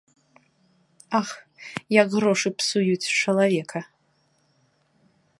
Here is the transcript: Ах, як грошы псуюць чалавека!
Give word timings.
Ах, 1.19 1.29
як 2.01 2.07
грошы 2.15 2.49
псуюць 2.61 3.11
чалавека! 3.25 3.79